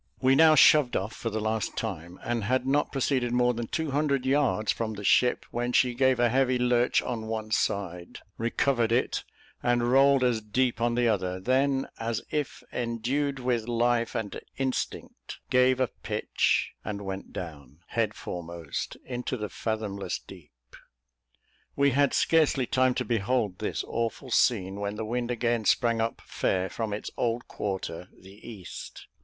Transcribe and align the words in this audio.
We 0.19 0.33
now 0.33 0.55
shoved 0.55 0.95
off 0.95 1.13
for 1.13 1.29
the 1.29 1.39
last 1.39 1.77
time; 1.77 2.19
and 2.23 2.43
had 2.45 2.65
not 2.65 2.91
proceeded 2.91 3.33
more 3.33 3.53
than 3.53 3.67
two 3.67 3.91
hundred 3.91 4.25
yards 4.25 4.71
from 4.71 4.93
the 4.95 5.03
ship, 5.03 5.45
when 5.51 5.73
she 5.73 5.93
gave 5.93 6.19
a 6.19 6.29
heavy 6.31 6.57
lurch 6.57 7.03
on 7.03 7.27
one 7.27 7.51
side, 7.51 8.17
recovered 8.35 8.91
it, 8.91 9.23
and 9.61 9.91
rolled 9.91 10.23
as 10.23 10.41
deep 10.41 10.81
on 10.81 10.95
the 10.95 11.07
other; 11.07 11.39
then, 11.39 11.87
as 11.99 12.23
if 12.31 12.63
endued 12.73 13.37
with 13.37 13.67
life 13.67 14.15
and 14.15 14.41
instinct, 14.57 15.37
gave, 15.51 15.79
a 15.79 15.85
pitch, 15.85 16.71
and 16.83 17.03
went 17.05 17.31
down, 17.31 17.81
head 17.89 18.15
foremost, 18.15 18.97
into 19.05 19.37
the 19.37 19.49
fathomless 19.49 20.17
deep. 20.17 20.51
We 21.75 21.91
had 21.91 22.15
scarcely 22.15 22.65
time 22.65 22.95
to 22.95 23.05
behold 23.05 23.59
this 23.59 23.83
awful 23.87 24.31
scene, 24.31 24.79
when 24.79 24.95
the 24.95 25.05
wind 25.05 25.29
again 25.29 25.65
sprang 25.65 26.01
up 26.01 26.21
fair, 26.25 26.71
from 26.71 26.91
its 26.91 27.11
old 27.17 27.47
quarter, 27.47 28.09
the 28.19 28.39
east. 28.49 29.05